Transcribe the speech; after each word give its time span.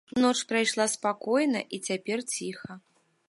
Ноч 0.23 0.39
прайшла 0.51 0.85
спакойна 0.95 1.63
і 1.79 1.79
цяпер 1.91 2.23
ціха. 2.35 2.81